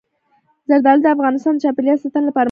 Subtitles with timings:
[0.69, 2.39] زردالو د افغانستان د چاپیریال ساتنې لپاره مهم دي.